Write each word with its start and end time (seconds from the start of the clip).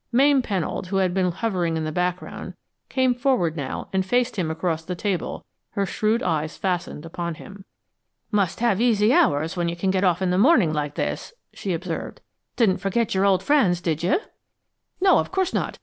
Mame 0.11 0.41
Pennold, 0.41 0.87
who 0.87 0.95
had 0.95 1.13
been 1.13 1.31
hovering 1.31 1.77
in 1.77 1.83
the 1.83 1.91
background, 1.91 2.55
came 2.89 3.13
forward 3.13 3.55
now 3.55 3.87
and 3.93 4.03
faced 4.03 4.35
him 4.35 4.49
across 4.49 4.83
the 4.83 4.95
table, 4.95 5.45
her 5.73 5.85
shrewd 5.85 6.23
eyes 6.23 6.57
fastened 6.57 7.05
upon 7.05 7.35
him. 7.35 7.65
"Must 8.31 8.61
have 8.61 8.81
easy 8.81 9.13
hours, 9.13 9.55
when 9.55 9.69
you 9.69 9.75
can 9.75 9.91
get 9.91 10.03
off 10.03 10.19
in 10.23 10.31
the 10.31 10.39
morning 10.39 10.73
like 10.73 10.95
this?" 10.95 11.33
she 11.53 11.71
observed. 11.71 12.19
"Didn't 12.55 12.77
forget 12.81 13.13
your 13.13 13.25
old 13.25 13.43
friends, 13.43 13.79
did 13.79 14.01
you?" 14.01 14.19
"No, 14.99 15.19
of 15.19 15.31
course 15.31 15.53
not. 15.53 15.77